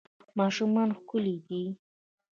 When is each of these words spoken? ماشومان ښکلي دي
ماشومان 0.39 0.89
ښکلي 0.97 1.35
دي 1.47 1.63